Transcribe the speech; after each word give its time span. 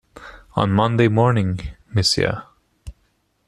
On 0.55 0.71
Monday 0.71 1.09
morning, 1.09 1.59
monsieur. 1.93 2.41